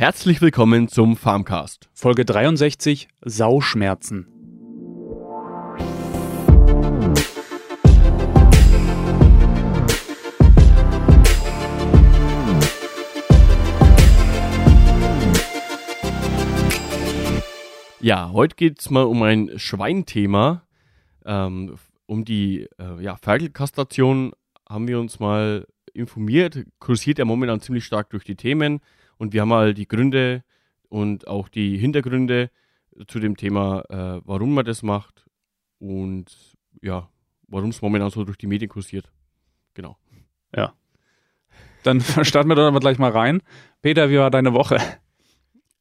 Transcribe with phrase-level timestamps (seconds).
[0.00, 1.90] Herzlich willkommen zum Farmcast.
[1.92, 4.28] Folge 63 Sauschmerzen.
[17.98, 20.62] Ja, heute geht es mal um ein Schweinthema.
[21.24, 21.74] Ähm,
[22.06, 24.30] um die äh, ja, Ferkelkastration
[24.68, 26.66] haben wir uns mal informiert.
[26.78, 28.80] Kursiert ja momentan ziemlich stark durch die Themen.
[29.18, 30.44] Und wir haben mal die Gründe
[30.88, 32.50] und auch die Hintergründe
[33.06, 35.26] zu dem Thema, äh, warum man das macht
[35.78, 36.26] und
[36.82, 37.08] ja,
[37.46, 39.10] warum es momentan so durch die Medien kursiert.
[39.74, 39.96] Genau.
[40.54, 40.72] Ja.
[41.82, 43.42] Dann starten wir doch aber gleich mal rein.
[43.82, 44.78] Peter, wie war deine Woche?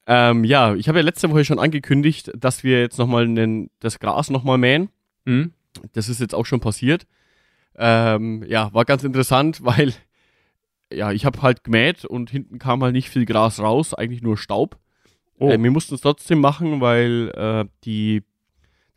[0.06, 3.28] Ähm, ja, ich habe ja letzte Woche schon angekündigt, dass wir jetzt nochmal
[3.80, 4.90] das Gras nochmal mähen.
[5.26, 5.52] Mhm.
[5.94, 7.08] Das ist jetzt auch schon passiert.
[7.76, 9.94] Ähm, ja, war ganz interessant, weil
[10.92, 14.38] ja, ich habe halt gemäht und hinten kam halt nicht viel Gras raus, eigentlich nur
[14.38, 14.78] Staub.
[15.40, 15.50] Oh.
[15.50, 18.24] Äh, wir mussten es trotzdem machen, weil äh, die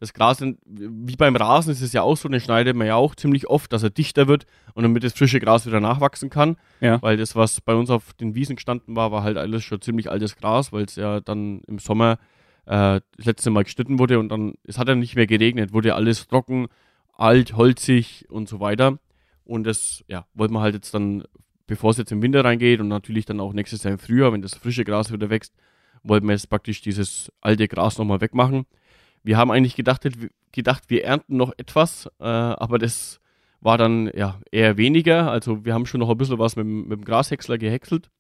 [0.01, 3.15] das Gras, wie beim Rasen ist es ja auch so, den schneidet man ja auch
[3.15, 6.57] ziemlich oft, dass er dichter wird und damit das frische Gras wieder nachwachsen kann.
[6.81, 7.03] Ja.
[7.03, 10.11] Weil das, was bei uns auf den Wiesen gestanden war, war halt alles schon ziemlich
[10.11, 12.13] altes Gras, weil es ja dann im Sommer
[12.65, 15.95] äh, das letzte Mal geschnitten wurde und dann, es hat ja nicht mehr geregnet, wurde
[15.95, 16.69] alles trocken,
[17.13, 18.99] alt, holzig und so weiter.
[19.45, 21.25] Und das, ja, wollte man halt jetzt dann
[21.71, 24.43] bevor es jetzt im Winter reingeht und natürlich dann auch nächstes Jahr im Frühjahr, wenn
[24.43, 25.55] das frische Gras wieder wächst,
[26.03, 28.67] wollten wir jetzt praktisch dieses alte Gras nochmal wegmachen.
[29.23, 30.03] Wir haben eigentlich gedacht,
[30.51, 33.21] gedacht wir ernten noch etwas, äh, aber das
[33.61, 35.31] war dann ja eher weniger.
[35.31, 38.11] Also wir haben schon noch ein bisschen was mit, mit dem Grashäcksler gehäckselt.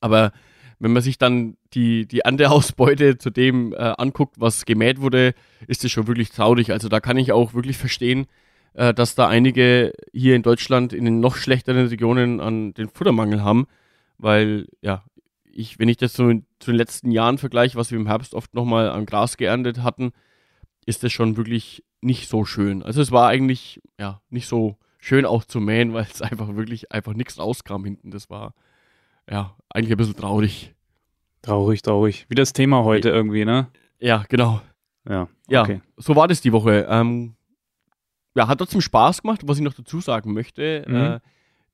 [0.00, 0.32] Aber
[0.80, 5.34] wenn man sich dann die, die Ernteausbeute zu dem äh, anguckt, was gemäht wurde,
[5.68, 6.72] ist das schon wirklich traurig.
[6.72, 8.26] Also da kann ich auch wirklich verstehen,
[8.74, 13.42] äh, dass da einige hier in Deutschland in den noch schlechteren Regionen an den Futtermangel
[13.42, 13.66] haben,
[14.18, 15.04] weil ja,
[15.44, 18.54] ich, wenn ich das so zu den letzten Jahren vergleiche, was wir im Herbst oft
[18.54, 20.12] nochmal an Gras geerntet hatten,
[20.86, 22.82] ist das schon wirklich nicht so schön.
[22.82, 26.92] Also es war eigentlich ja nicht so schön auch zu mähen, weil es einfach wirklich
[26.92, 28.10] einfach nichts rauskam hinten.
[28.10, 28.54] Das war
[29.30, 30.74] ja eigentlich ein bisschen traurig.
[31.42, 32.26] Traurig, traurig.
[32.28, 33.68] Wie das Thema heute irgendwie, ne?
[34.00, 34.62] Ja, genau.
[35.08, 35.74] Ja, okay.
[35.74, 36.86] ja so war das die Woche.
[36.88, 37.36] Ähm,
[38.34, 39.42] ja, hat trotzdem Spaß gemacht.
[39.44, 40.94] Was ich noch dazu sagen möchte, mhm.
[40.94, 41.20] äh,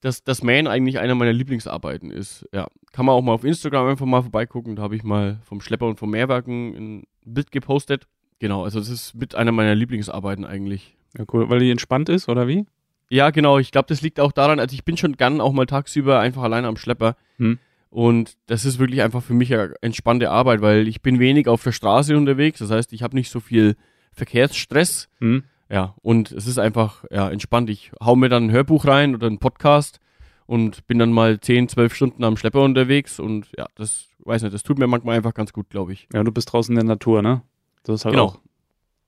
[0.00, 2.46] dass das Man eigentlich einer meiner Lieblingsarbeiten ist.
[2.52, 4.76] Ja, kann man auch mal auf Instagram einfach mal vorbeigucken.
[4.76, 8.06] Da habe ich mal vom Schlepper und vom Mehrwerken ein Bild gepostet.
[8.38, 10.96] Genau, also das ist mit einer meiner Lieblingsarbeiten eigentlich.
[11.16, 11.50] Ja, cool.
[11.50, 12.66] Weil die entspannt ist, oder wie?
[13.10, 13.58] Ja, genau.
[13.58, 16.42] Ich glaube, das liegt auch daran, also ich bin schon gern auch mal tagsüber einfach
[16.42, 17.16] alleine am Schlepper.
[17.36, 17.58] Hm.
[17.90, 21.64] Und das ist wirklich einfach für mich eine entspannte Arbeit, weil ich bin wenig auf
[21.64, 22.60] der Straße unterwegs.
[22.60, 23.76] Das heißt, ich habe nicht so viel
[24.12, 25.08] Verkehrsstress.
[25.18, 25.42] Hm.
[25.70, 27.70] Ja, und es ist einfach ja, entspannt.
[27.70, 30.00] Ich hau mir dann ein Hörbuch rein oder einen Podcast
[30.46, 34.52] und bin dann mal 10, 12 Stunden am Schlepper unterwegs und ja, das weiß nicht,
[34.52, 36.08] das tut mir manchmal einfach ganz gut, glaube ich.
[36.12, 37.42] Ja, du bist draußen in der Natur, ne?
[37.84, 38.26] Das ist halt genau.
[38.26, 38.40] auch.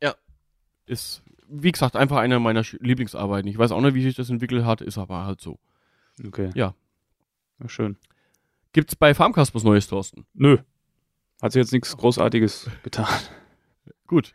[0.00, 0.14] Ja.
[0.86, 3.50] Ist, wie gesagt, einfach eine meiner Lieblingsarbeiten.
[3.50, 5.58] Ich weiß auch nicht, wie sich das entwickelt hat, ist aber halt so.
[6.24, 6.50] Okay.
[6.54, 6.74] Ja.
[7.60, 7.96] ja schön.
[8.72, 10.26] Gibt's bei Farmcast was Neues, Thorsten?
[10.34, 10.58] Nö.
[11.42, 13.08] Hat sich jetzt nichts Großartiges getan.
[14.06, 14.32] Gut.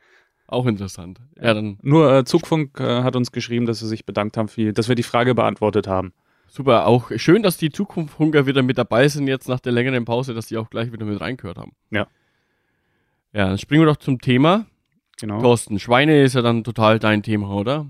[0.48, 1.20] Auch interessant.
[1.36, 1.78] Ja, dann.
[1.82, 4.96] Nur äh, Zugfunk äh, hat uns geschrieben, dass sie sich bedankt haben, viel, dass wir
[4.96, 6.14] die Frage beantwortet haben.
[6.48, 10.34] Super, auch schön, dass die Zukunftsfunker wieder mit dabei sind jetzt nach der längeren Pause,
[10.34, 11.74] dass die auch gleich wieder mit reingehört haben.
[11.92, 12.08] Ja.
[13.34, 14.66] Ja, dann springen wir doch zum Thema.
[15.20, 15.42] Genau.
[15.42, 17.88] Thorsten, Schweine ist ja dann total dein Thema, oder?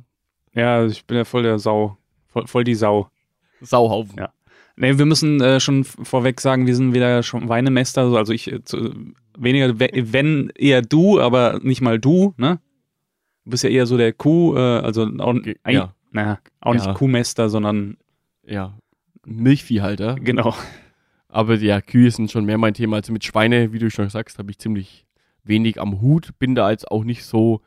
[0.54, 1.98] Ja, ich bin ja voll der Sau.
[2.28, 3.10] Voll, voll die Sau.
[3.62, 4.18] Sauhaufen.
[4.18, 4.34] Ja.
[4.76, 8.60] Nee, wir müssen äh, schon vorweg sagen, wir sind wieder schon Weinemester, also ich äh,
[9.38, 12.60] weniger, wenn eher du, aber nicht mal du, ne?
[13.46, 15.36] Du bist ja eher so der Kuh, äh, also auch,
[15.68, 15.94] ja.
[16.12, 16.86] naja, auch ja.
[16.86, 17.98] nicht Kuhmester, sondern
[18.46, 18.78] ja,
[19.26, 20.16] Milchviehhalter.
[20.16, 20.54] Genau.
[21.30, 22.98] Aber ja, Kühe sind schon mehr mein Thema.
[22.98, 25.06] Also mit Schweine, wie du schon sagst, habe ich ziemlich
[25.44, 27.62] wenig am Hut, bin da jetzt auch nicht so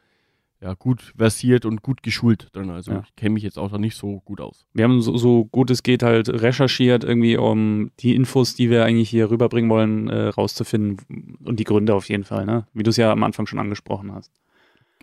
[0.61, 2.71] ja, gut versiert und gut geschult drin.
[2.71, 3.03] Also ja.
[3.05, 4.67] ich kenne mich jetzt auch da nicht so gut aus.
[4.75, 8.85] Wir haben so, so, gut es geht halt recherchiert, irgendwie, um die Infos, die wir
[8.85, 12.67] eigentlich hier rüberbringen wollen, äh, rauszufinden und die Gründe auf jeden Fall, ne?
[12.75, 14.33] Wie du es ja am Anfang schon angesprochen hast.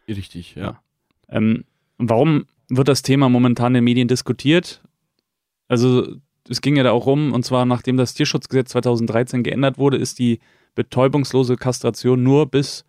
[0.08, 0.64] Richtig, ja.
[0.64, 0.82] ja.
[1.30, 1.66] Ähm,
[1.98, 4.84] warum wird das Thema momentan in den Medien diskutiert?
[5.68, 6.08] Also
[6.48, 10.20] es ging ja da auch rum, und zwar nachdem das Tierschutzgesetz 2013 geändert wurde, ist
[10.20, 10.40] die
[10.76, 12.86] betäubungslose Kastration nur bis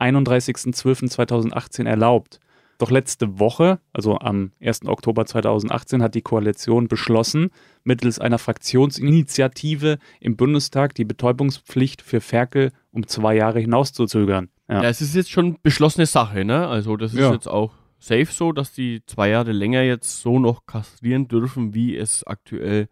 [0.00, 2.40] 31.12.2018 erlaubt.
[2.78, 4.86] Doch letzte Woche, also am 1.
[4.86, 7.50] Oktober 2018, hat die Koalition beschlossen,
[7.82, 14.48] mittels einer Fraktionsinitiative im Bundestag die Betäubungspflicht für Ferkel um zwei Jahre hinauszuzögern.
[14.68, 14.84] Ja.
[14.84, 16.68] ja, es ist jetzt schon beschlossene Sache, ne?
[16.68, 17.32] Also das ist ja.
[17.32, 21.96] jetzt auch safe so, dass die zwei Jahre länger jetzt so noch kastrieren dürfen, wie
[21.96, 22.88] es aktuell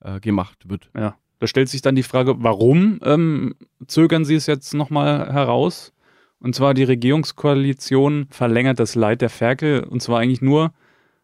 [0.00, 0.88] äh, gemacht wird.
[0.96, 1.16] Ja.
[1.40, 3.54] Da stellt sich dann die Frage, warum ähm,
[3.86, 5.92] zögern Sie es jetzt nochmal heraus?
[6.40, 10.72] Und zwar die Regierungskoalition verlängert das Leid der Ferkel und zwar eigentlich nur,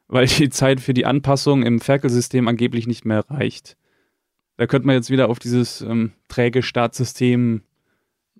[0.08, 3.76] weil die Zeit für die Anpassung im Ferkelsystem angeblich nicht mehr reicht.
[4.58, 7.62] Da könnte man jetzt wieder auf dieses ähm, träge Staatssystem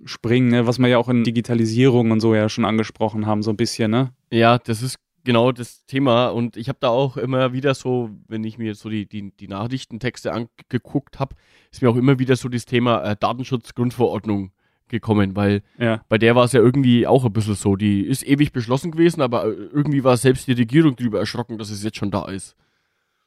[0.05, 0.67] springen, ne?
[0.67, 3.91] was wir ja auch in Digitalisierung und so ja schon angesprochen haben, so ein bisschen,
[3.91, 4.13] ne?
[4.31, 6.29] Ja, das ist genau das Thema.
[6.29, 9.49] Und ich habe da auch immer wieder so, wenn ich mir so die, die, die
[9.49, 11.37] Nachrichtentexte angeguckt habe,
[11.71, 14.53] ist mir auch immer wieder so das Thema äh, Datenschutzgrundverordnung
[14.89, 16.05] gekommen, weil ja.
[16.09, 17.77] bei der war es ja irgendwie auch ein bisschen so.
[17.77, 21.71] Die ist ewig beschlossen gewesen, aber äh, irgendwie war selbst die Regierung darüber erschrocken, dass
[21.71, 22.57] es jetzt schon da ist.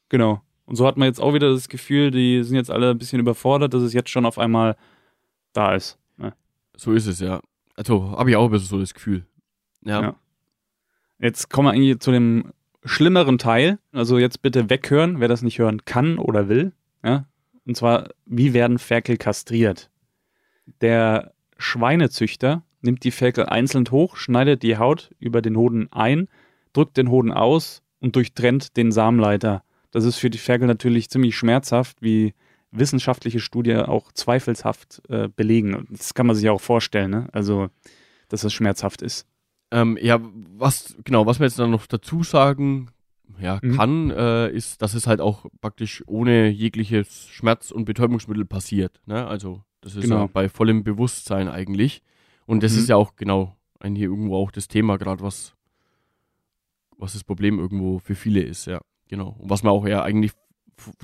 [0.10, 0.42] Genau.
[0.66, 3.20] Und so hat man jetzt auch wieder das Gefühl, die sind jetzt alle ein bisschen
[3.20, 4.76] überfordert, dass es jetzt schon auf einmal
[5.54, 5.98] da ist.
[6.18, 6.34] Ne?
[6.76, 7.42] So ist es, ja.
[7.76, 9.26] Also habe ich auch ein bisschen so das Gefühl.
[9.84, 10.02] Ja.
[10.02, 10.16] ja.
[11.18, 12.54] Jetzt kommen wir eigentlich zu dem
[12.86, 13.80] schlimmeren Teil.
[13.92, 16.74] Also jetzt bitte weghören, wer das nicht hören kann oder will.
[17.04, 17.26] Ja?
[17.66, 19.90] Und zwar, wie werden Ferkel kastriert?
[20.82, 26.28] Der Schweinezüchter nimmt die Ferkel einzeln hoch, schneidet die Haut über den Hoden ein,
[26.74, 29.64] drückt den Hoden aus und durchtrennt den Samenleiter.
[29.92, 32.34] Das ist für die Ferkel natürlich ziemlich schmerzhaft, wie
[32.72, 35.88] wissenschaftliche Studien auch zweifelshaft äh, belegen.
[35.90, 37.28] Das kann man sich auch vorstellen, ne?
[37.32, 37.70] also
[38.30, 39.28] dass es schmerzhaft ist.
[39.72, 40.20] Ähm, ja,
[40.56, 42.90] was genau, was man jetzt dann noch dazu sagen
[43.40, 43.76] ja, mhm.
[43.76, 49.00] kann, äh, ist, dass es halt auch praktisch ohne jegliches Schmerz- und Betäubungsmittel passiert.
[49.06, 49.28] Ne?
[49.28, 50.22] Also das ist genau.
[50.22, 52.02] ja bei vollem Bewusstsein eigentlich.
[52.46, 52.80] Und das mhm.
[52.80, 55.56] ist ja auch genau ein hier irgendwo auch das Thema gerade, was,
[56.98, 58.82] was das Problem irgendwo für viele ist, ja.
[59.08, 59.36] Genau.
[59.40, 60.34] Und was man auch ja eigentlich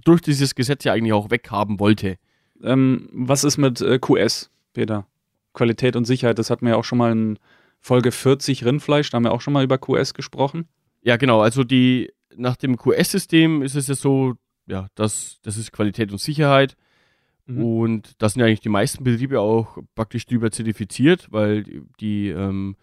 [0.04, 2.18] durch dieses Gesetz ja eigentlich auch weghaben wollte.
[2.62, 5.08] Ähm, was ist mit äh, QS, Peter?
[5.54, 7.40] Qualität und Sicherheit, das hatten wir ja auch schon mal in
[7.80, 10.68] Folge 40 Rindfleisch, da haben wir auch schon mal über QS gesprochen.
[11.02, 11.42] Ja, genau.
[11.42, 14.34] Also die, nach dem QS-System ist es ja so,
[14.66, 16.76] ja, das, das ist Qualität und Sicherheit.
[17.48, 17.64] Mhm.
[17.64, 21.64] Und da sind ja eigentlich die meisten Betriebe auch praktisch drüber zertifiziert, weil
[22.00, 22.76] die, ähm,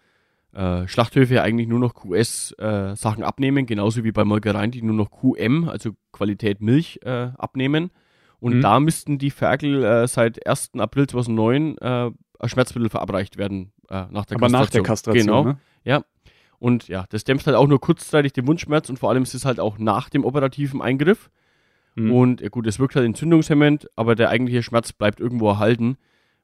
[0.53, 5.09] äh, Schlachthöfe eigentlich nur noch QS-Sachen äh, abnehmen, genauso wie bei Molkereien, die nur noch
[5.11, 7.91] QM, also Qualität Milch, äh, abnehmen.
[8.39, 8.61] Und mhm.
[8.61, 10.71] da müssten die Ferkel äh, seit 1.
[10.77, 12.11] April 2009 äh,
[12.45, 14.51] Schmerzmittel verabreicht werden äh, nach der Aber Kastration.
[14.51, 15.57] nach der Kastration, Genau, ne?
[15.83, 16.03] ja.
[16.59, 19.43] Und ja, das dämpft halt auch nur kurzzeitig den Wundschmerz und vor allem ist es
[19.43, 21.29] halt auch nach dem operativen Eingriff.
[21.95, 22.11] Mhm.
[22.11, 25.97] Und ja gut, es wirkt halt entzündungshemmend, aber der eigentliche Schmerz bleibt irgendwo erhalten,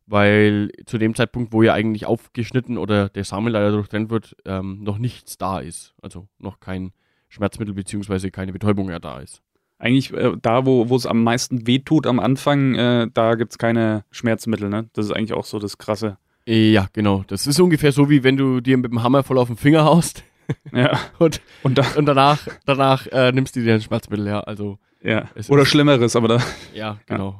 [0.05, 4.97] weil zu dem Zeitpunkt, wo ja eigentlich aufgeschnitten oder der Samenleiter durchtrennt wird, ähm, noch
[4.97, 5.93] nichts da ist.
[6.01, 6.91] Also noch kein
[7.29, 9.41] Schmerzmittel beziehungsweise keine Betäubung mehr da ist
[9.79, 14.03] eigentlich äh, da, wo es am meisten wehtut am Anfang, äh, da gibt es keine
[14.11, 14.89] Schmerzmittel, ne?
[14.93, 16.17] Das ist eigentlich auch so das Krasse.
[16.45, 17.23] Ja, genau.
[17.27, 19.85] Das ist ungefähr so, wie wenn du dir mit dem Hammer voll auf den Finger
[19.85, 20.23] haust.
[20.71, 20.99] Ja.
[21.19, 24.39] und, und, da, und danach, danach äh, nimmst du dir ein Schmerzmittel, ja.
[24.41, 25.29] Also, ja.
[25.47, 26.43] Oder Schlimmeres, aber da.
[26.73, 27.39] Ja, genau.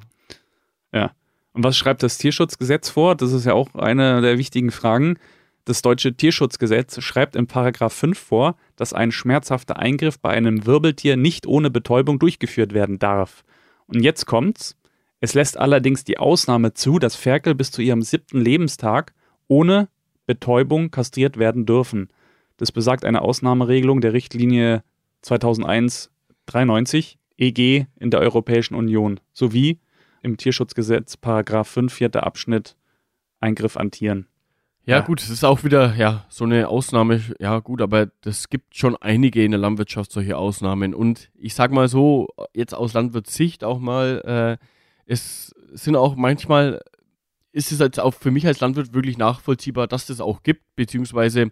[0.91, 0.99] Ja.
[0.99, 1.11] ja.
[1.53, 3.15] Und was schreibt das Tierschutzgesetz vor?
[3.15, 5.17] Das ist ja auch eine der wichtigen Fragen.
[5.65, 11.17] Das deutsche Tierschutzgesetz schreibt in Paragraph 5 vor, dass ein schmerzhafter Eingriff bei einem Wirbeltier
[11.17, 13.43] nicht ohne Betäubung durchgeführt werden darf.
[13.87, 14.77] Und jetzt kommt's.
[15.21, 19.13] Es lässt allerdings die Ausnahme zu, dass Ferkel bis zu ihrem siebten Lebenstag
[19.47, 19.89] ohne
[20.25, 22.09] Betäubung kastriert werden dürfen.
[22.59, 24.83] Das besagt eine Ausnahmeregelung der Richtlinie
[25.23, 29.79] 2001-93 EG in der Europäischen Union sowie
[30.21, 32.75] im Tierschutzgesetz Paragraph 5 vierter Abschnitt
[33.39, 34.27] Eingriff an Tieren.
[34.85, 38.49] Ja, ja, gut, es ist auch wieder, ja, so eine Ausnahme, ja gut, aber das
[38.49, 40.93] gibt schon einige in der Landwirtschaft solche Ausnahmen.
[40.93, 44.65] Und ich sag mal so, jetzt aus Landwirtssicht auch mal, äh,
[45.05, 46.81] es sind auch manchmal,
[47.53, 51.51] ist es jetzt auch für mich als Landwirt wirklich nachvollziehbar, dass das auch gibt, beziehungsweise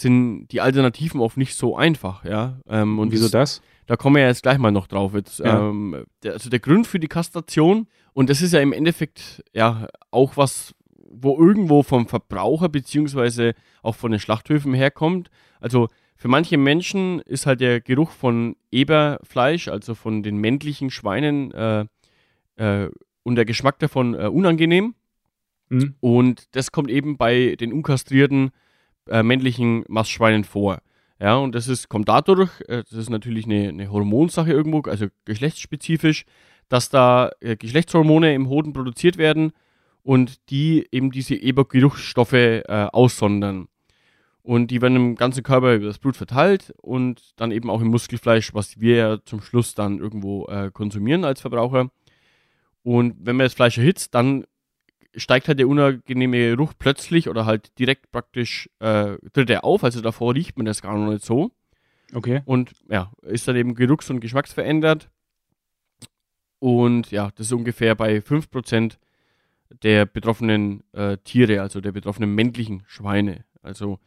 [0.00, 2.58] sind die Alternativen oft nicht so einfach, ja.
[2.68, 3.62] Ähm, und Wieso das?
[3.86, 5.14] Da kommen wir ja jetzt gleich mal noch drauf.
[5.14, 5.68] Jetzt, ja.
[5.68, 9.88] ähm, der, also der Grund für die Kastration, und das ist ja im Endeffekt ja
[10.10, 10.74] auch was,
[11.10, 15.30] wo irgendwo vom Verbraucher beziehungsweise auch von den Schlachthöfen herkommt.
[15.60, 21.52] Also für manche Menschen ist halt der Geruch von Eberfleisch, also von den männlichen Schweinen
[21.52, 21.86] äh,
[22.56, 22.90] äh,
[23.22, 24.94] und der Geschmack davon äh, unangenehm.
[25.70, 25.94] Mhm.
[26.00, 28.50] Und das kommt eben bei den unkastrierten
[29.08, 30.78] äh, männlichen Mastschweinen vor.
[31.20, 35.06] Ja, und das ist, kommt dadurch, äh, das ist natürlich eine, eine Hormonsache irgendwo, also
[35.24, 36.24] geschlechtsspezifisch,
[36.68, 39.52] dass da äh, Geschlechtshormone im Hoden produziert werden
[40.02, 42.62] und die eben diese Ebergeruchsstoffe äh,
[42.92, 43.68] aussondern.
[44.42, 47.88] Und die werden im ganzen Körper über das Blut verteilt und dann eben auch im
[47.88, 51.90] Muskelfleisch, was wir ja zum Schluss dann irgendwo äh, konsumieren als Verbraucher.
[52.82, 54.44] Und wenn man das Fleisch erhitzt, dann
[55.18, 59.84] steigt halt der unangenehme Geruch plötzlich oder halt direkt praktisch, äh, tritt er auf.
[59.84, 61.50] Also davor riecht man das gar noch nicht so.
[62.14, 62.42] Okay.
[62.44, 65.10] Und ja, ist dann eben geruchs- und geschmacksverändert.
[66.58, 68.98] Und ja, das ist ungefähr bei 5%
[69.82, 73.44] der betroffenen äh, Tiere, also der betroffenen männlichen Schweine.
[73.62, 73.98] Also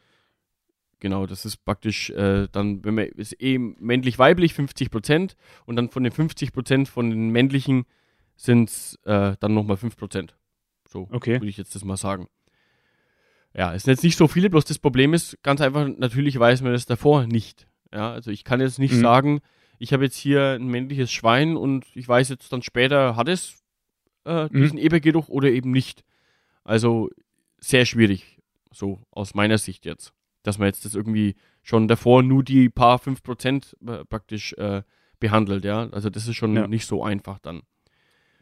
[1.00, 6.04] genau, das ist praktisch äh, dann, wenn man ist eh männlich-weiblich 50% und dann von
[6.04, 7.86] den 50% von den männlichen
[8.36, 9.96] sind es äh, dann nochmal 5
[10.92, 11.36] So okay.
[11.36, 12.28] würde ich jetzt das mal sagen.
[13.56, 16.62] Ja, es sind jetzt nicht so viele, bloß das Problem ist ganz einfach, natürlich weiß
[16.62, 17.68] man das davor nicht.
[17.94, 19.02] Ja, also ich kann jetzt nicht mhm.
[19.02, 19.42] sagen,
[19.78, 23.62] ich habe jetzt hier ein männliches Schwein und ich weiß jetzt dann später, hat es
[24.26, 24.62] äh, mhm.
[24.62, 24.86] diesen mhm.
[24.86, 26.04] Ebergeruch oder eben nicht.
[26.64, 27.10] Also
[27.58, 28.38] sehr schwierig,
[28.72, 30.14] so aus meiner Sicht jetzt.
[30.44, 34.84] Dass man jetzt das irgendwie schon davor nur die paar 5% äh, praktisch äh,
[35.20, 35.90] behandelt, ja.
[35.90, 36.68] Also das ist schon ja.
[36.68, 37.62] nicht so einfach dann.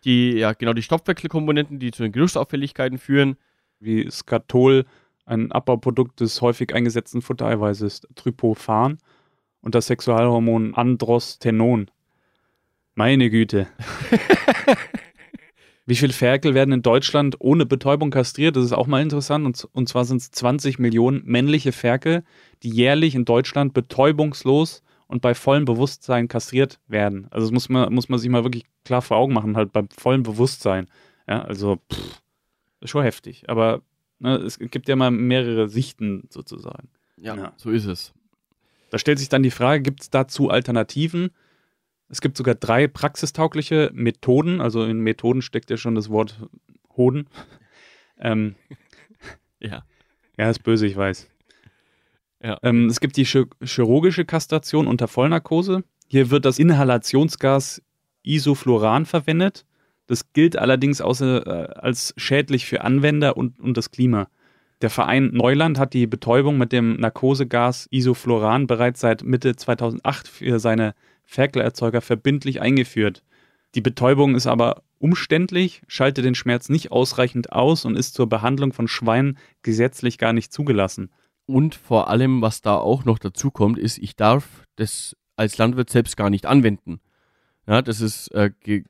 [0.03, 3.38] Die, ja, genau, die Stoffwechselkomponenten, die zu den Geruchsauffälligkeiten führen.
[3.79, 4.86] Wie Skatol,
[5.25, 8.98] ein Abbauprodukt des häufig eingesetzten Futtereiweißes Trypophan
[9.62, 11.91] und das Sexualhormon Androstenon.
[12.96, 13.68] Meine Güte.
[15.86, 18.56] Wie viele Ferkel werden in Deutschland ohne Betäubung kastriert?
[18.56, 19.46] Das ist auch mal interessant.
[19.46, 22.24] Und, und zwar sind es 20 Millionen männliche Ferkel,
[22.62, 27.27] die jährlich in Deutschland betäubungslos und bei vollem Bewusstsein kastriert werden.
[27.31, 29.89] Also das muss man, muss man sich mal wirklich klar vor Augen machen, halt beim
[29.89, 30.87] vollen Bewusstsein.
[31.27, 32.21] Ja, also pff,
[32.79, 33.49] ist schon heftig.
[33.49, 33.81] Aber
[34.19, 36.89] ne, es gibt ja mal mehrere Sichten sozusagen.
[37.17, 38.13] Ja, ja, so ist es.
[38.91, 41.31] Da stellt sich dann die Frage, gibt es dazu Alternativen?
[42.07, 44.61] Es gibt sogar drei praxistaugliche Methoden.
[44.61, 46.39] Also in Methoden steckt ja schon das Wort
[46.95, 47.27] Hoden.
[48.21, 48.55] Ähm,
[49.61, 49.85] ja.
[50.37, 51.29] Ja, ist böse, ich weiß.
[52.41, 52.58] Ja.
[52.63, 55.84] Ähm, es gibt die chirurgische Kastration unter Vollnarkose.
[56.08, 57.81] Hier wird das Inhalationsgas
[58.24, 59.65] Isofluran verwendet.
[60.08, 64.27] Das gilt allerdings außer, äh, als schädlich für Anwender und, und das Klima.
[64.81, 70.60] Der Verein Neuland hat die Betäubung mit dem Narkosegas Isofluran bereits seit Mitte 2008 für
[70.60, 73.24] seine Ferkelerzeuger verbindlich eingeführt.
[73.75, 78.74] Die Betäubung ist aber umständlich, schaltet den Schmerz nicht ausreichend aus und ist zur Behandlung
[78.74, 81.12] von Schweinen gesetzlich gar nicht zugelassen.
[81.50, 85.89] Und vor allem, was da auch noch dazu kommt, ist, ich darf das als Landwirt
[85.89, 87.00] selbst gar nicht anwenden.
[87.68, 88.84] Ja, das ist, äh, äh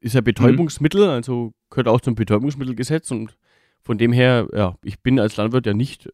[0.00, 1.10] ist ein Betäubungsmittel, mhm.
[1.10, 3.36] also gehört auch zum Betäubungsmittelgesetz und
[3.80, 6.08] von dem her, ja, ich bin als Landwirt ja nicht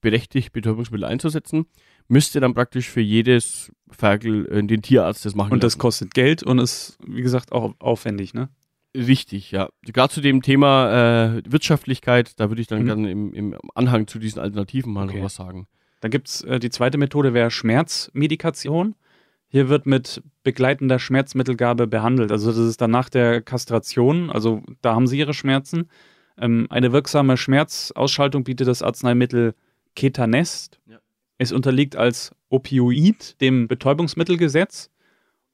[0.00, 1.66] berechtigt, Betäubungsmittel einzusetzen
[2.08, 5.52] müsste dann praktisch für jedes Ferkel äh, den Tierarzt das machen.
[5.52, 5.80] Und das lassen.
[5.80, 8.48] kostet Geld und ist, wie gesagt, auch aufwendig, ne?
[8.96, 9.68] Richtig, ja.
[9.82, 12.86] Gerade zu dem Thema äh, Wirtschaftlichkeit, da würde ich dann mhm.
[12.86, 15.18] gerne im, im, Anhang zu diesen Alternativen mal okay.
[15.18, 15.66] noch was sagen.
[16.00, 18.94] Dann gibt es äh, die zweite Methode, wäre Schmerzmedikation.
[19.48, 22.32] Hier wird mit begleitender Schmerzmittelgabe behandelt.
[22.32, 25.88] Also das ist dann nach der Kastration, also da haben sie ihre Schmerzen.
[26.38, 29.54] Ähm, eine wirksame Schmerzausschaltung bietet das Arzneimittel
[29.94, 30.80] Ketanest.
[30.86, 30.98] Ja.
[31.38, 34.90] Es unterliegt als Opioid dem Betäubungsmittelgesetz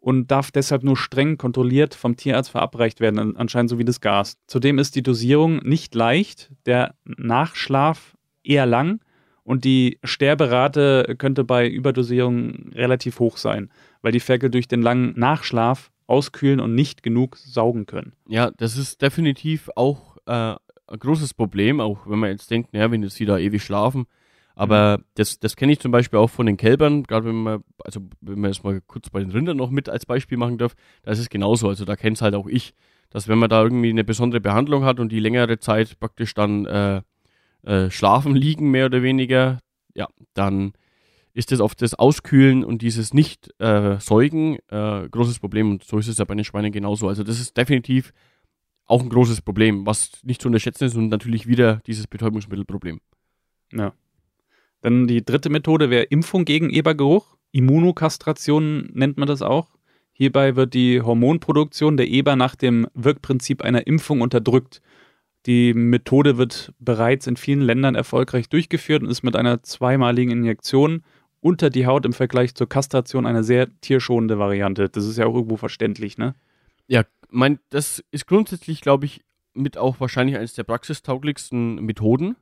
[0.02, 4.36] und darf deshalb nur streng kontrolliert vom Tierarzt verabreicht werden, anscheinend so wie das Gas.
[4.48, 9.00] Zudem ist die Dosierung nicht leicht, der Nachschlaf eher lang
[9.44, 13.70] und die Sterberate könnte bei Überdosierung relativ hoch sein,
[14.02, 18.12] weil die Ferkel durch den langen Nachschlaf auskühlen und nicht genug saugen können.
[18.26, 22.90] Ja, das ist definitiv auch äh, ein großes Problem, auch wenn man jetzt denkt, naja,
[22.90, 24.06] wenn jetzt wieder ewig schlafen,
[24.54, 25.04] aber mhm.
[25.14, 28.40] das, das kenne ich zum Beispiel auch von den Kälbern, gerade wenn man, also wenn
[28.40, 31.18] man jetzt mal kurz bei den Rindern noch mit als Beispiel machen darf, da ist
[31.18, 31.68] es genauso.
[31.68, 32.74] Also da kennt es halt auch ich,
[33.10, 36.66] dass wenn man da irgendwie eine besondere Behandlung hat und die längere Zeit praktisch dann
[36.66, 37.02] äh,
[37.62, 39.58] äh, schlafen liegen, mehr oder weniger,
[39.94, 40.72] ja, dann
[41.34, 45.70] ist das oft das Auskühlen und dieses Nicht-Säugen äh, großes Problem.
[45.70, 47.08] Und so ist es ja bei den Schweinen genauso.
[47.08, 48.12] Also das ist definitiv
[48.86, 53.00] auch ein großes Problem, was nicht zu unterschätzen ist und natürlich wieder dieses Betäubungsmittelproblem.
[53.72, 53.94] Ja.
[54.82, 57.36] Dann die dritte Methode wäre Impfung gegen Ebergeruch.
[57.52, 59.68] Immunokastration nennt man das auch.
[60.12, 64.82] Hierbei wird die Hormonproduktion der Eber nach dem Wirkprinzip einer Impfung unterdrückt.
[65.46, 71.02] Die Methode wird bereits in vielen Ländern erfolgreich durchgeführt und ist mit einer zweimaligen Injektion
[71.40, 74.88] unter die Haut im Vergleich zur Kastration eine sehr tierschonende Variante.
[74.88, 76.34] Das ist ja auch irgendwo verständlich, ne?
[76.86, 79.22] Ja, mein, das ist grundsätzlich, glaube ich,
[79.54, 82.36] mit auch wahrscheinlich eines der praxistauglichsten Methoden.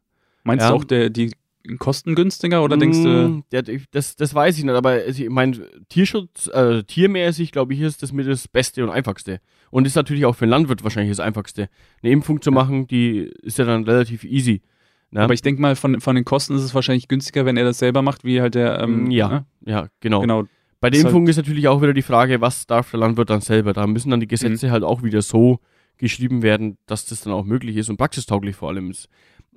[0.44, 0.70] Meinst ja.
[0.70, 1.32] du auch der, die
[1.78, 3.42] kostengünstiger oder denkst du?
[3.52, 7.80] Ja, mm, das, das weiß ich nicht, aber ich meine, Tierschutz, äh, tiermäßig, glaube ich,
[7.80, 9.40] ist das mit das Beste und Einfachste.
[9.70, 11.68] Und ist natürlich auch für einen Landwirt wahrscheinlich das Einfachste.
[12.02, 14.62] Eine Impfung zu machen, die ist ja dann relativ easy.
[15.10, 15.20] Ne?
[15.20, 17.78] Aber ich denke mal, von, von den Kosten ist es wahrscheinlich günstiger, wenn er das
[17.78, 18.80] selber macht, wie halt der.
[18.80, 19.46] Ähm, mm, ja, ne?
[19.64, 20.20] ja, genau.
[20.20, 20.44] genau.
[20.80, 23.74] Bei der Impfung ist natürlich auch wieder die Frage, was darf der Landwirt dann selber?
[23.74, 24.70] Da müssen dann die Gesetze mhm.
[24.70, 25.60] halt auch wieder so
[25.98, 29.08] geschrieben werden, dass das dann auch möglich ist und praxistauglich vor allem ist.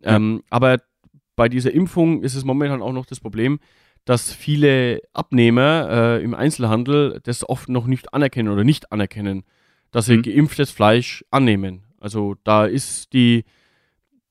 [0.04, 0.18] Ja.
[0.18, 0.80] Ähm, aber
[1.36, 3.60] bei dieser Impfung ist es momentan auch noch das Problem,
[4.06, 9.44] dass viele Abnehmer äh, im Einzelhandel das oft noch nicht anerkennen oder nicht anerkennen,
[9.92, 10.24] dass sie mhm.
[10.24, 11.84] geimpftes Fleisch annehmen.
[12.00, 13.46] Also da ist die,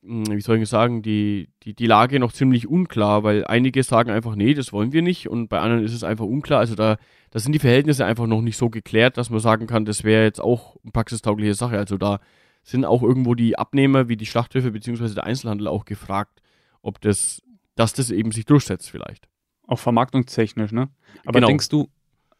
[0.03, 4.11] hm, wie soll ich sagen, die, die, die Lage noch ziemlich unklar, weil einige sagen
[4.11, 6.59] einfach, nee, das wollen wir nicht und bei anderen ist es einfach unklar.
[6.59, 6.97] Also da,
[7.31, 10.23] da sind die Verhältnisse einfach noch nicht so geklärt, dass man sagen kann, das wäre
[10.23, 11.79] jetzt auch eine praxistaugliche Sache.
[11.79, 12.19] Also da
[12.61, 15.15] sind auch irgendwo die Abnehmer wie die Schlachthöfe bzw.
[15.15, 16.42] der Einzelhandel auch gefragt,
[16.83, 17.41] ob das,
[17.75, 19.27] dass das eben sich durchsetzt vielleicht.
[19.65, 20.89] Auch vermarktungstechnisch, ne?
[21.25, 21.47] Aber genau.
[21.47, 21.89] denkst du,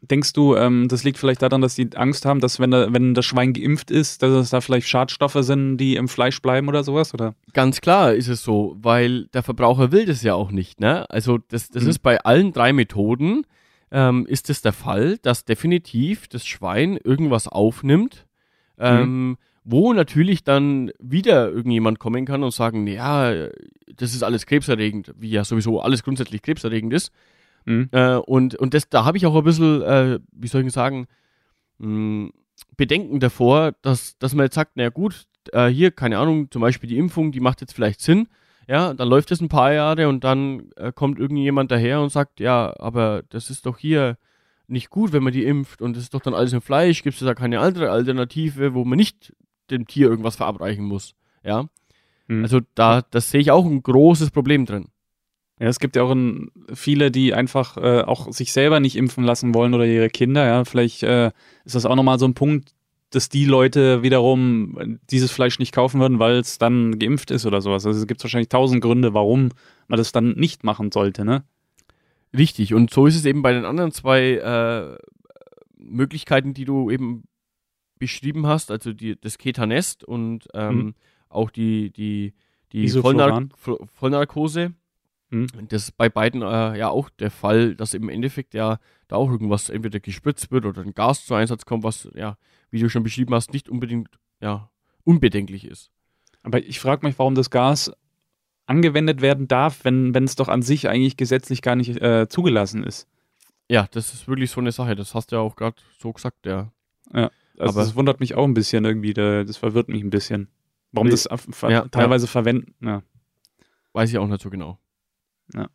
[0.01, 3.13] denkst du, ähm, das liegt vielleicht daran, dass die Angst haben, dass wenn, da, wenn
[3.13, 6.83] das Schwein geimpft ist, dass es da vielleicht Schadstoffe sind, die im Fleisch bleiben oder
[6.83, 7.35] sowas, oder?
[7.53, 11.09] Ganz klar ist es so, weil der Verbraucher will das ja auch nicht, ne?
[11.09, 11.89] Also das, das mhm.
[11.89, 13.47] ist bei allen drei Methoden,
[13.91, 18.27] ähm, ist es der Fall, dass definitiv das Schwein irgendwas aufnimmt,
[18.77, 23.47] ähm, mhm wo natürlich dann wieder irgendjemand kommen kann und sagen, ja,
[23.95, 27.11] das ist alles krebserregend, wie ja sowieso alles grundsätzlich krebserregend ist.
[27.65, 27.89] Mhm.
[27.91, 31.07] Äh, und und das, da habe ich auch ein bisschen, äh, wie soll ich sagen,
[31.77, 32.31] mh, hm,
[32.77, 36.89] Bedenken davor, dass, dass man jetzt sagt, naja gut, äh, hier, keine Ahnung, zum Beispiel
[36.89, 38.27] die Impfung, die macht jetzt vielleicht Sinn,
[38.67, 42.39] ja, dann läuft es ein paar Jahre und dann äh, kommt irgendjemand daher und sagt,
[42.39, 44.17] ja, aber das ist doch hier
[44.67, 47.19] nicht gut, wenn man die impft und das ist doch dann alles im Fleisch, gibt
[47.19, 49.33] es da keine andere Alternative, wo man nicht
[49.69, 51.15] dem Tier irgendwas verabreichen muss.
[51.43, 51.65] Ja.
[52.27, 52.43] Mhm.
[52.43, 54.87] Also da, das sehe ich auch ein großes Problem drin.
[55.59, 59.23] Ja, es gibt ja auch ein, viele, die einfach äh, auch sich selber nicht impfen
[59.23, 60.45] lassen wollen oder ihre Kinder.
[60.45, 61.31] Ja, vielleicht äh,
[61.63, 62.73] ist das auch nochmal so ein Punkt,
[63.11, 67.61] dass die Leute wiederum dieses Fleisch nicht kaufen würden, weil es dann geimpft ist oder
[67.61, 67.85] sowas.
[67.85, 69.49] Also es gibt wahrscheinlich tausend Gründe, warum
[69.87, 71.43] man das dann nicht machen sollte, ne?
[72.35, 72.73] Richtig.
[72.73, 74.97] Und so ist es eben bei den anderen zwei äh,
[75.77, 77.25] Möglichkeiten, die du eben
[78.03, 80.95] beschrieben hast, also die, das Ketanest und ähm, mhm.
[81.29, 82.33] auch die, die,
[82.73, 83.47] die Vollnar
[83.93, 84.73] Vollnarkose.
[85.29, 85.47] Mhm.
[85.69, 89.31] Das ist bei beiden äh, ja auch der Fall, dass im Endeffekt ja da auch
[89.31, 92.37] irgendwas entweder gespritzt wird oder ein Gas zu Einsatz kommt, was ja,
[92.71, 94.09] wie du schon beschrieben hast, nicht unbedingt
[94.41, 94.69] ja,
[95.05, 95.89] unbedenklich ist.
[96.41, 97.93] Aber ich frage mich, warum das Gas
[98.65, 103.07] angewendet werden darf, wenn es doch an sich eigentlich gesetzlich gar nicht äh, zugelassen ist.
[103.69, 104.93] Ja, das ist wirklich so eine Sache.
[104.93, 106.69] Das hast du ja auch gerade so gesagt, ja.
[107.13, 107.31] Ja.
[107.57, 110.49] Also aber das wundert mich auch ein bisschen irgendwie, das verwirrt mich ein bisschen.
[110.91, 111.27] Warum das
[111.69, 112.31] ja, teilweise ja.
[112.31, 113.03] verwenden, ja.
[113.93, 114.79] Weiß ich auch nicht so genau.
[115.53, 115.69] Ja.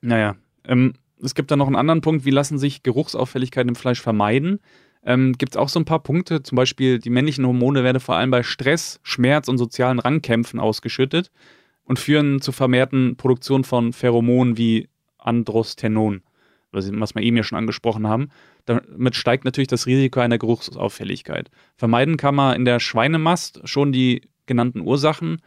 [0.00, 0.36] Naja.
[0.64, 4.60] Ähm, es gibt da noch einen anderen Punkt, wie lassen sich Geruchsauffälligkeiten im Fleisch vermeiden?
[5.02, 8.16] Ähm, gibt es auch so ein paar Punkte, zum Beispiel die männlichen Hormone werden vor
[8.16, 11.30] allem bei Stress, Schmerz und sozialen Rangkämpfen ausgeschüttet
[11.84, 16.22] und führen zur vermehrten Produktion von Pheromonen wie Androstenon
[16.76, 18.28] was wir eben ja schon angesprochen haben,
[18.66, 21.50] damit steigt natürlich das Risiko einer Geruchsauffälligkeit.
[21.76, 25.42] Vermeiden kann man in der Schweinemast schon die genannten Ursachen.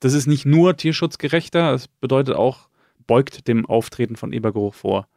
[0.00, 2.68] Das ist nicht nur tierschutzgerechter, es bedeutet auch,
[3.06, 5.08] beugt dem Auftreten von Ebergeruch vor.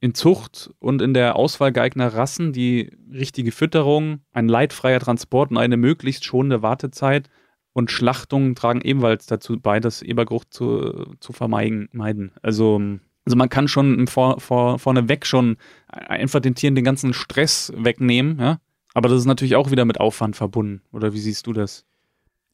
[0.00, 5.58] In Zucht und in der Auswahl geeigneter Rassen die richtige Fütterung, ein leidfreier Transport und
[5.58, 7.28] eine möglichst schonende Wartezeit
[7.72, 12.32] und Schlachtungen tragen ebenfalls dazu bei, das Ebergeruch zu, zu vermeiden.
[12.42, 12.80] Also
[13.24, 15.56] also man kann schon vor, vor, vorneweg schon
[15.88, 18.60] einfach den Tieren den ganzen Stress wegnehmen, ja.
[18.92, 20.82] Aber das ist natürlich auch wieder mit Aufwand verbunden.
[20.90, 21.84] Oder wie siehst du das?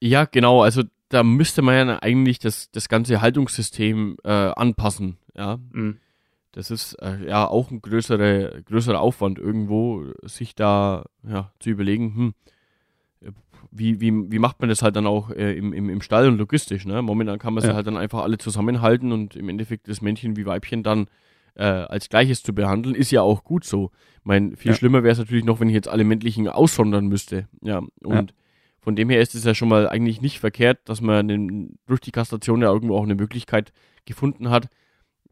[0.01, 0.63] Ja, genau.
[0.63, 5.59] Also da müsste man ja eigentlich das, das ganze Haltungssystem äh, anpassen, ja.
[5.73, 5.99] Mhm.
[6.53, 12.15] Das ist äh, ja auch ein größere, größerer Aufwand irgendwo, sich da ja, zu überlegen,
[12.15, 12.35] hm,
[13.71, 16.39] wie, wie, wie macht man das halt dann auch äh, im, im, im Stall und
[16.39, 17.03] logistisch, ne?
[17.03, 17.75] Momentan kann man sie ja.
[17.75, 21.07] halt dann einfach alle zusammenhalten und im Endeffekt das Männchen wie Weibchen dann
[21.55, 23.91] äh, als Gleiches zu behandeln, ist ja auch gut so.
[24.19, 24.77] Ich meine, viel ja.
[24.77, 27.49] schlimmer wäre es natürlich noch, wenn ich jetzt alle männlichen aussondern müsste.
[27.63, 28.37] Ja, und ja.
[28.81, 32.01] von dem her ist es ja schon mal eigentlich nicht verkehrt, dass man den, durch
[32.01, 33.73] die Kastration ja irgendwo auch eine Möglichkeit
[34.05, 34.69] gefunden hat,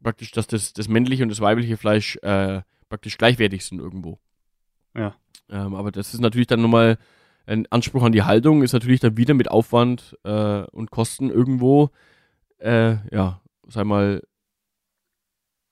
[0.03, 4.19] praktisch, dass das, das männliche und das weibliche Fleisch äh, praktisch gleichwertig sind irgendwo.
[4.97, 5.15] Ja.
[5.51, 6.99] Ähm, aber das ist natürlich dann nochmal
[7.47, 11.91] ein Anspruch an die Haltung ist natürlich dann wieder mit Aufwand äh, und Kosten irgendwo,
[12.59, 14.23] äh, ja, sag mal,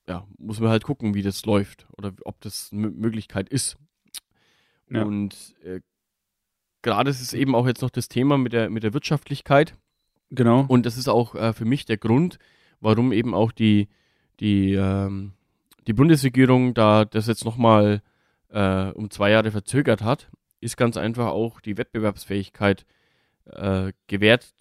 [0.09, 3.77] ja, muss man halt gucken, wie das läuft oder ob das eine Möglichkeit ist.
[4.91, 5.05] Ja.
[5.05, 5.81] Und äh,
[6.83, 9.77] gerade ist es eben auch jetzt noch das Thema mit der, mit der Wirtschaftlichkeit.
[10.31, 10.65] Genau.
[10.69, 12.39] Und das ist auch äh, für mich der Grund,
[12.81, 13.89] warum eben auch die,
[14.41, 15.33] die, ähm,
[15.87, 18.03] die Bundesregierung da das jetzt nochmal
[18.49, 20.31] äh, um zwei Jahre verzögert hat
[20.63, 22.87] ist ganz einfach auch die Wettbewerbsfähigkeit
[23.47, 24.55] äh, gewährt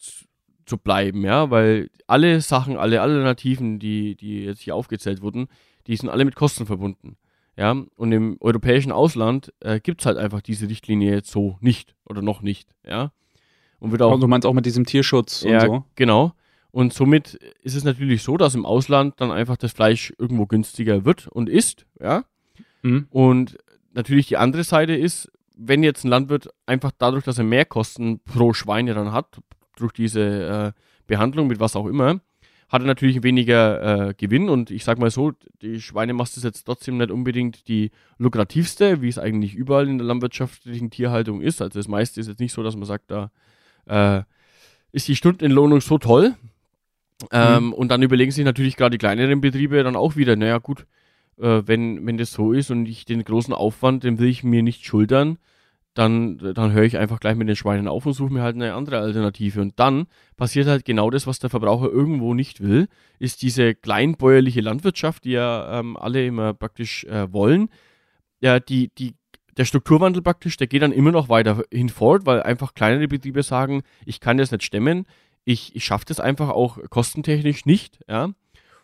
[0.66, 5.48] zu bleiben, ja, weil alle Sachen, alle Alternativen, die, die jetzt hier aufgezählt wurden,
[5.88, 7.18] die sind alle mit Kosten verbunden.
[7.58, 11.96] Ja, und im europäischen Ausland äh, gibt es halt einfach diese Richtlinie jetzt so nicht
[12.06, 13.12] oder noch nicht, ja.
[13.80, 14.20] Und wird auch.
[14.20, 15.86] du meinst auch mit diesem Tierschutz ja, und so?
[15.96, 16.34] Genau.
[16.72, 21.04] Und somit ist es natürlich so, dass im Ausland dann einfach das Fleisch irgendwo günstiger
[21.04, 22.24] wird und ist, ja.
[22.82, 23.08] Mhm.
[23.10, 23.58] Und
[23.94, 25.30] natürlich die andere Seite ist,
[25.64, 29.40] wenn jetzt ein Landwirt einfach dadurch, dass er mehr Kosten pro Schweine dann hat,
[29.76, 32.20] durch diese äh, Behandlung mit was auch immer,
[32.70, 36.64] hat er natürlich weniger äh, Gewinn und ich sag mal so, die Schweinemast ist jetzt
[36.64, 41.62] trotzdem nicht unbedingt die lukrativste, wie es eigentlich überall in der landwirtschaftlichen Tierhaltung ist.
[41.62, 43.30] Also das meiste ist jetzt nicht so, dass man sagt, da
[43.88, 44.24] äh,
[44.94, 46.36] ist die Stundenentlohnung so toll.
[47.32, 47.74] Ähm, mhm.
[47.74, 50.88] Und dann überlegen sich natürlich gerade die kleineren Betriebe dann auch wieder, naja gut,
[51.42, 54.64] äh, wenn, wenn das so ist und ich den großen Aufwand, den will ich mir
[54.64, 55.38] nicht schultern,
[55.94, 58.74] dann, dann höre ich einfach gleich mit den Schweinen auf und suche mir halt eine
[58.76, 59.60] andere Alternative.
[59.60, 60.06] Und dann
[60.38, 62.88] passiert halt genau das, was der Verbraucher irgendwo nicht will,
[63.20, 67.70] ist diese kleinbäuerliche Landwirtschaft, die ja ähm, alle immer praktisch äh, wollen.
[68.40, 69.16] Ja, die, die,
[69.58, 73.84] der Strukturwandel praktisch, der geht dann immer noch weiter hinfort, weil einfach kleinere Betriebe sagen,
[74.06, 75.06] ich kann das nicht stemmen,
[75.44, 78.30] ich, ich schaffe das einfach auch kostentechnisch nicht, ja.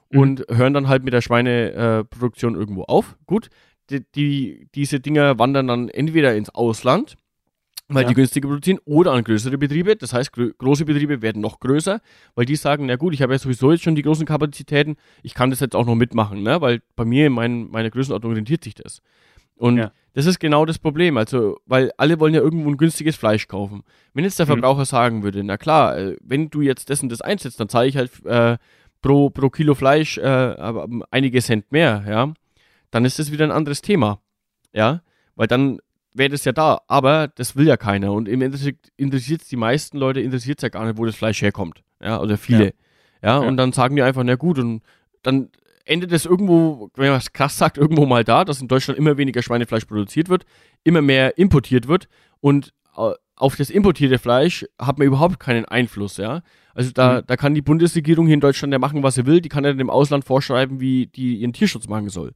[0.09, 0.19] Mhm.
[0.19, 3.17] Und hören dann halt mit der Schweineproduktion äh, irgendwo auf.
[3.25, 3.49] Gut,
[3.89, 7.15] die, die, diese Dinger wandern dann entweder ins Ausland,
[7.89, 8.09] weil ja.
[8.09, 9.95] die günstiger produzieren, oder an größere Betriebe.
[9.95, 12.01] Das heißt, gro große Betriebe werden noch größer,
[12.35, 15.33] weil die sagen, na gut, ich habe ja sowieso jetzt schon die großen Kapazitäten, ich
[15.33, 16.59] kann das jetzt auch noch mitmachen, ne?
[16.61, 19.01] weil bei mir in mein, meiner Größenordnung rentiert sich das.
[19.55, 19.91] Und ja.
[20.13, 23.83] das ist genau das Problem, also, weil alle wollen ja irgendwo ein günstiges Fleisch kaufen.
[24.13, 24.51] Wenn jetzt der mhm.
[24.51, 24.85] Verbraucher mhm.
[24.85, 27.97] sagen würde, na klar, äh, wenn du jetzt das und das einsetzt, dann zahle ich
[27.97, 28.57] halt äh,
[29.01, 30.55] pro, pro Kilo Fleisch äh,
[31.11, 32.33] einige Cent mehr, ja
[32.91, 34.19] dann ist das wieder ein anderes Thema.
[34.73, 35.01] Ja,
[35.35, 35.79] weil dann
[36.13, 39.55] wäre das ja da, aber das will ja keiner und im Endeffekt interessiert es die
[39.55, 41.83] meisten Leute, interessiert es ja gar nicht, wo das Fleisch herkommt.
[42.01, 42.65] Ja, oder viele.
[42.65, 42.71] Ja.
[43.23, 43.47] Ja, ja.
[43.47, 44.81] und dann sagen die einfach, na gut, und
[45.23, 45.49] dann
[45.85, 49.17] endet es irgendwo, wenn man es krass sagt, irgendwo mal da, dass in Deutschland immer
[49.17, 50.45] weniger Schweinefleisch produziert wird,
[50.83, 52.07] immer mehr importiert wird
[52.39, 56.41] und äh, auf das importierte Fleisch hat man überhaupt keinen Einfluss, ja.
[56.73, 57.23] Also da, mhm.
[57.27, 59.73] da kann die Bundesregierung hier in Deutschland ja machen, was sie will, die kann ja
[59.73, 62.33] dem Ausland vorschreiben, wie die ihren Tierschutz machen soll.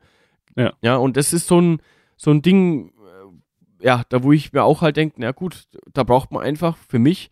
[0.55, 0.73] Ja.
[0.81, 1.81] Ja, und das ist so ein,
[2.17, 6.03] so ein Ding, äh, ja, da wo ich mir auch halt denke, na gut, da
[6.03, 7.29] braucht man einfach für mich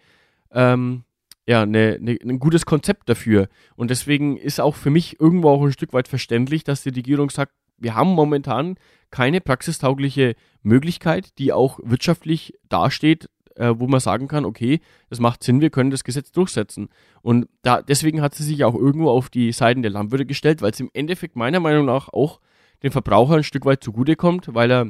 [0.52, 1.04] ähm,
[1.50, 3.50] ja, ne, ne, ein gutes Konzept dafür.
[3.76, 7.32] Und deswegen ist auch für mich irgendwo auch ein Stück weit verständlich, dass die Regierung
[7.32, 8.76] sagt, wir haben momentan
[9.10, 13.30] keine praxistaugliche Möglichkeit, die auch wirtschaftlich dasteht,
[13.60, 16.90] äh, wo man sagen kann, okay, das macht Sinn, wir können das Gesetz durchsetzen.
[17.22, 20.72] Und da, deswegen hat sie sich auch irgendwo auf die Seiten der Landwirte gestellt, weil
[20.72, 22.40] es im Endeffekt meiner Meinung nach auch
[22.82, 24.88] dem Verbraucher ein Stück weit zugutekommt, weil er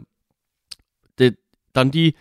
[1.18, 1.36] de,
[1.74, 2.14] dann die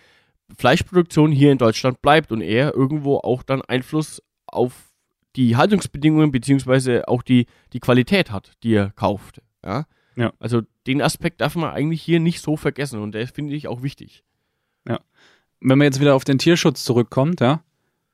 [0.57, 4.89] Fleischproduktion hier in Deutschland bleibt und er irgendwo auch dann Einfluss auf
[5.35, 9.43] die Haltungsbedingungen beziehungsweise auch die, die Qualität hat, die er kauft.
[9.63, 9.85] Ja?
[10.15, 10.33] ja.
[10.39, 13.83] Also den Aspekt darf man eigentlich hier nicht so vergessen und der finde ich auch
[13.83, 14.23] wichtig.
[14.87, 14.99] Ja.
[15.61, 17.61] Wenn man jetzt wieder auf den Tierschutz zurückkommt, ja,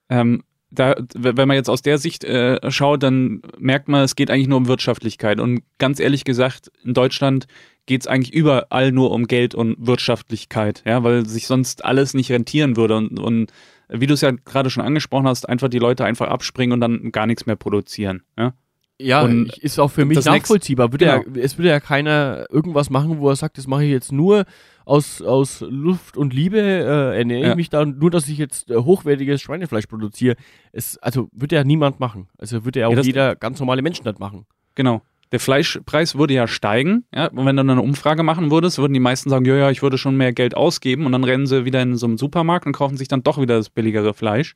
[0.10, 4.30] ähm, da, wenn man jetzt aus der Sicht äh, schaut, dann merkt man, es geht
[4.30, 5.40] eigentlich nur um Wirtschaftlichkeit.
[5.40, 7.48] Und ganz ehrlich gesagt, in Deutschland
[7.86, 12.32] geht es eigentlich überall nur um Geld und Wirtschaftlichkeit, ja, weil sich sonst alles nicht
[12.32, 12.98] rentieren würde.
[12.98, 13.54] Und, und
[13.90, 17.12] wie du es ja gerade schon angesprochen hast, einfach die Leute einfach abspringen und dann
[17.12, 18.24] gar nichts mehr produzieren.
[18.38, 18.54] Ja,
[19.00, 20.92] ja und ist auch für mich nachvollziehbar.
[20.92, 21.24] Würde genau.
[21.36, 24.46] ja, es würde ja keiner irgendwas machen, wo er sagt, das mache ich jetzt nur
[24.86, 27.50] aus, aus Luft und Liebe äh, ernähre ja.
[27.52, 30.36] ich mich da, nur dass ich jetzt äh, hochwertiges Schweinefleisch produziere.
[30.72, 32.28] Es, also würde ja niemand machen.
[32.38, 34.46] Also würde ja auch ja, jeder ganz normale Mensch das machen.
[34.76, 35.02] Genau.
[35.32, 38.94] Der Fleischpreis würde ja steigen, ja, und wenn du dann eine Umfrage machen würdest, würden
[38.94, 41.66] die meisten sagen, ja, ja, ich würde schon mehr Geld ausgeben und dann rennen sie
[41.66, 44.56] wieder in so einen Supermarkt und kaufen sich dann doch wieder das billigere Fleisch.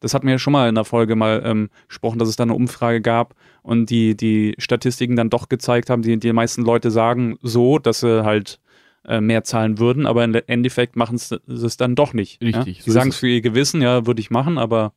[0.00, 2.44] Das hatten wir ja schon mal in der Folge mal ähm, gesprochen, dass es da
[2.44, 6.90] eine Umfrage gab und die, die Statistiken dann doch gezeigt haben, die, die meisten Leute
[6.90, 8.60] sagen so, dass sie halt
[9.06, 12.40] äh, mehr zahlen würden, aber im Endeffekt machen sie es dann doch nicht.
[12.42, 12.78] Richtig.
[12.78, 12.82] Ja?
[12.82, 14.92] Sie so sagen es für ihr Gewissen, ja, würde ich machen, aber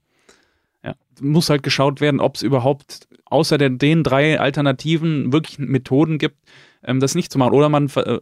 [0.83, 6.17] ja, muss halt geschaut werden, ob es überhaupt außer der, den drei Alternativen wirklich Methoden
[6.17, 6.37] gibt,
[6.83, 7.53] ähm, das nicht zu machen.
[7.53, 8.19] Oder man äh,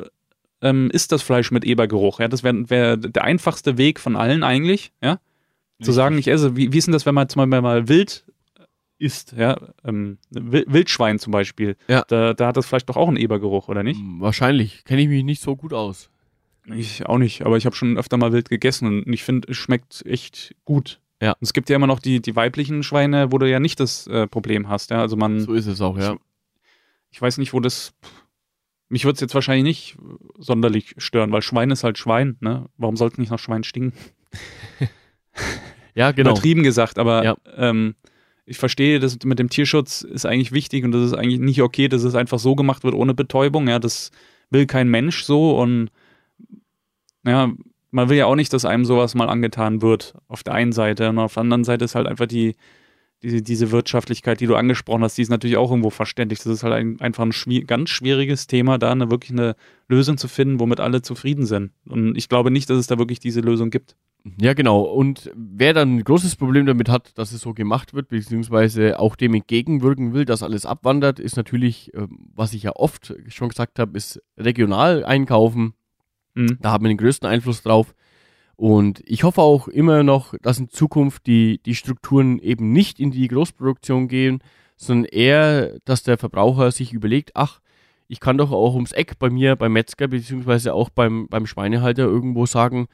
[0.62, 2.20] ähm, isst das Fleisch mit Ebergeruch.
[2.20, 5.20] Ja, das wäre wär der einfachste Weg von allen eigentlich, ja.
[5.82, 8.26] Zu sagen, ich esse, wie, wie ist denn das, wenn man zum Beispiel mal wild
[9.00, 12.04] isst, ja, ähm, Wildschwein zum Beispiel, ja.
[12.08, 14.00] da, da hat das vielleicht doch auch einen Ebergeruch, oder nicht?
[14.00, 14.84] Hm, wahrscheinlich.
[14.86, 16.10] Kenne ich mich nicht so gut aus.
[16.67, 19.58] Ich auch nicht, aber ich habe schon öfter mal wild gegessen und ich finde, es
[19.58, 21.00] schmeckt echt gut.
[21.22, 21.32] Ja.
[21.32, 24.08] Und es gibt ja immer noch die, die weiblichen Schweine, wo du ja nicht das
[24.08, 25.02] äh, Problem hast, ja.
[25.02, 25.39] Also man.
[25.39, 26.13] So ist es auch, ja.
[26.13, 26.20] Ich,
[27.12, 27.94] ich weiß nicht, wo das.
[28.89, 29.98] Mich würde es jetzt wahrscheinlich nicht
[30.38, 32.70] sonderlich stören, weil Schwein ist halt Schwein, ne?
[32.78, 33.98] Warum sollte nicht nach Schwein stinken?
[35.95, 36.32] ja, genau.
[36.32, 37.36] Übertrieben gesagt, aber ja.
[37.58, 37.95] ähm,
[38.45, 41.88] ich verstehe, das mit dem Tierschutz ist eigentlich wichtig und das ist eigentlich nicht okay,
[41.88, 43.67] dass es einfach so gemacht wird ohne Betäubung.
[43.67, 44.12] Ja, das
[44.49, 45.89] will kein Mensch so und
[47.25, 47.51] ja,
[47.91, 51.10] man will ja auch nicht, dass einem sowas mal angetan wird auf der einen Seite
[51.10, 52.56] und auf der anderen Seite ist halt einfach die,
[53.23, 56.39] diese, diese Wirtschaftlichkeit, die du angesprochen hast, die ist natürlich auch irgendwo verständlich.
[56.39, 59.56] Das ist halt ein, einfach ein schwier ganz schwieriges Thema, da eine, wirklich eine
[59.88, 61.71] Lösung zu finden, womit alle zufrieden sind.
[61.86, 63.95] Und ich glaube nicht, dass es da wirklich diese Lösung gibt.
[64.39, 64.81] Ja, genau.
[64.81, 69.15] Und wer dann ein großes Problem damit hat, dass es so gemacht wird, beziehungsweise auch
[69.15, 73.79] dem entgegenwirken will, dass alles abwandert, ist natürlich, ähm, was ich ja oft schon gesagt
[73.79, 75.73] habe, ist regional einkaufen.
[76.36, 76.60] Mhm.
[76.62, 77.95] Da haben wir den größten Einfluss drauf.
[78.55, 83.10] Und ich hoffe auch immer noch, dass in Zukunft die, die Strukturen eben nicht in
[83.10, 84.43] die Großproduktion gehen,
[84.77, 87.60] sondern eher, dass der Verbraucher sich überlegt, ach,
[88.07, 92.03] ich kann doch auch ums Eck bei mir beim Metzger beziehungsweise auch beim, beim Schweinehalter
[92.03, 92.88] irgendwo sagen,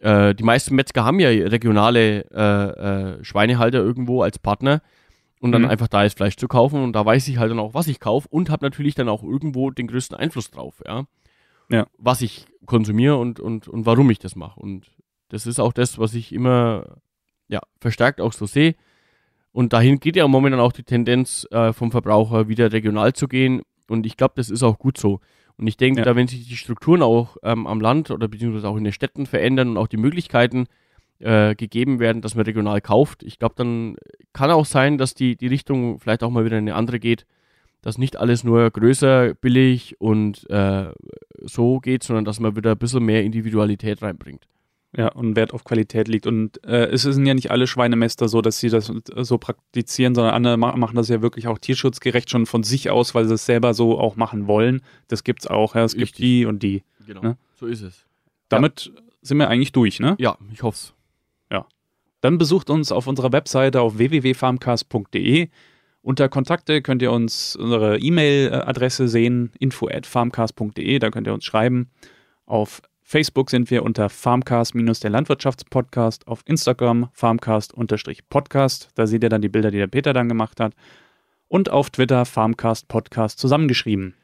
[0.00, 4.82] äh, die meisten Metzger haben ja regionale äh, äh, Schweinehalter irgendwo als Partner
[5.40, 5.68] und dann mhm.
[5.68, 8.00] einfach da ist Fleisch zu kaufen und da weiß ich halt dann auch, was ich
[8.00, 11.04] kaufe und habe natürlich dann auch irgendwo den größten Einfluss drauf, ja.
[11.70, 11.86] Ja.
[11.98, 14.58] Was ich konsumiere und, und, und warum ich das mache.
[14.58, 14.90] Und
[15.28, 16.96] das ist auch das, was ich immer
[17.48, 18.74] ja, verstärkt auch so sehe.
[19.52, 23.62] Und dahin geht ja momentan auch die Tendenz äh, vom Verbraucher wieder regional zu gehen.
[23.88, 25.20] Und ich glaube, das ist auch gut so.
[25.60, 26.04] Und ich denke, ja.
[26.06, 29.26] da wenn sich die Strukturen auch ähm, am Land oder beziehungsweise auch in den Städten
[29.26, 30.64] verändern und auch die Möglichkeiten
[31.18, 33.96] äh, gegeben werden, dass man regional kauft, ich glaube, dann
[34.32, 37.26] kann auch sein, dass die, die Richtung vielleicht auch mal wieder eine andere geht,
[37.82, 40.92] dass nicht alles nur größer, billig und äh,
[41.42, 44.46] so geht, sondern dass man wieder ein bisschen mehr Individualität reinbringt.
[44.96, 46.26] Ja, und Wert auf Qualität liegt.
[46.26, 50.34] Und äh, es sind ja nicht alle Schweinemester so, dass sie das so praktizieren, sondern
[50.34, 53.72] andere machen das ja wirklich auch tierschutzgerecht schon von sich aus, weil sie es selber
[53.72, 54.82] so auch machen wollen.
[55.06, 55.84] Das gibt's auch, ja.
[55.84, 56.14] Es Richtig.
[56.14, 56.82] gibt die und die.
[57.06, 57.36] Genau, ne?
[57.54, 58.04] so ist es.
[58.48, 59.02] Damit ja.
[59.22, 60.16] sind wir eigentlich durch, ne?
[60.18, 60.92] Ja, ich hoff's.
[61.52, 61.66] Ja.
[62.20, 65.48] Dann besucht uns auf unserer Webseite auf www.farmcast.de.
[66.02, 71.44] Unter Kontakte könnt ihr uns unsere E-Mail-Adresse sehen, info at farmcast.de, da könnt ihr uns
[71.44, 71.90] schreiben.
[72.46, 79.48] Auf Facebook sind wir unter Farmcast-der Landwirtschaftspodcast, auf Instagram Farmcast-Podcast, da seht ihr dann die
[79.48, 80.74] Bilder, die der Peter dann gemacht hat.
[81.48, 84.14] Und auf Twitter Farmcast Podcast zusammengeschrieben.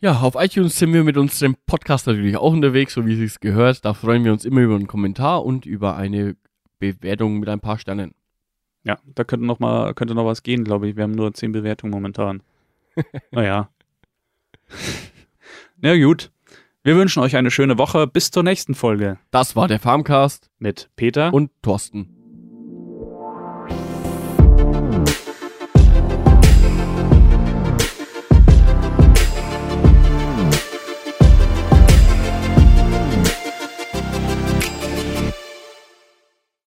[0.00, 3.84] Ja, auf iTunes sind wir mit unserem Podcast natürlich auch unterwegs, so wie es gehört.
[3.84, 6.34] Da freuen wir uns immer über einen Kommentar und über eine
[6.80, 8.12] Bewertung mit ein paar Sternen.
[8.82, 10.96] Ja, da könnte noch mal könnte noch was gehen, glaube ich.
[10.96, 12.42] Wir haben nur zehn Bewertungen momentan.
[13.30, 13.70] naja.
[15.76, 16.32] Na gut.
[16.86, 18.06] Wir wünschen euch eine schöne Woche.
[18.06, 19.18] Bis zur nächsten Folge.
[19.32, 22.15] Das war der Farmcast mit Peter und Thorsten.